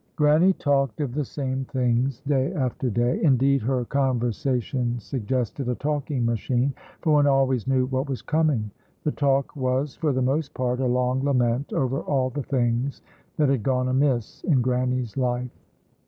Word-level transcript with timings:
Grannie 0.15 0.53
talked 0.53 0.99
of 0.99 1.13
the 1.13 1.23
same 1.23 1.63
things 1.65 2.21
day 2.21 2.51
after 2.53 2.89
day; 2.89 3.21
indeed, 3.21 3.61
her 3.61 3.85
conversation 3.85 4.97
suggested 4.97 5.69
a 5.69 5.75
talking 5.75 6.25
machine, 6.25 6.73
for 7.01 7.13
one 7.13 7.27
always 7.27 7.67
knew 7.67 7.85
what 7.85 8.09
was 8.09 8.23
coming. 8.23 8.71
The 9.03 9.11
talk 9.11 9.55
was 9.55 9.95
for 9.95 10.11
the 10.11 10.23
most 10.23 10.55
part 10.55 10.79
a 10.79 10.87
long 10.87 11.23
lament 11.23 11.71
over 11.71 11.99
all 12.01 12.31
the 12.31 12.41
things 12.41 13.03
that 13.37 13.49
had 13.49 13.61
gone 13.61 13.87
amiss 13.89 14.43
in 14.43 14.63
Grannie's 14.63 15.17
life. 15.17 15.51